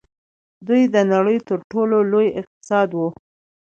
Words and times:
دوی 0.67 0.83
د 0.93 0.95
نړۍ 1.13 1.37
تر 1.47 1.59
ټولو 1.71 1.97
لوی 2.11 2.27
اقتصاد 2.39 2.89
وو. 2.93 3.07